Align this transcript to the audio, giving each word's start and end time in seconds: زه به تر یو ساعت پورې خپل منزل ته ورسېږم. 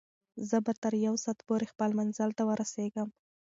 زه 0.49 0.57
به 0.65 0.73
تر 0.81 0.93
یو 1.05 1.15
ساعت 1.23 1.39
پورې 1.47 1.65
خپل 1.71 1.89
منزل 1.99 2.29
ته 2.37 2.43
ورسېږم. 2.45 3.09